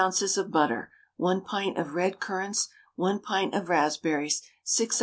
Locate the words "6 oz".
4.63-4.99